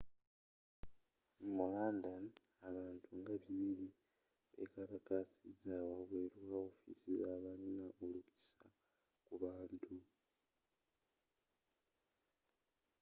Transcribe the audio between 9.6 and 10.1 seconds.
bintu